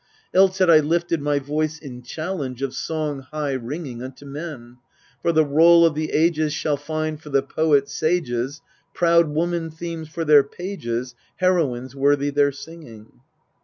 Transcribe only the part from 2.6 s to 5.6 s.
of song high ringing Unto men: for the